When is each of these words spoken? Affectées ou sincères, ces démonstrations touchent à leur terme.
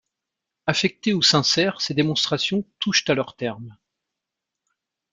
Affectées 0.65 1.13
ou 1.13 1.21
sincères, 1.21 1.79
ces 1.79 1.93
démonstrations 1.93 2.65
touchent 2.79 3.07
à 3.07 3.13
leur 3.13 3.35
terme. 3.35 3.77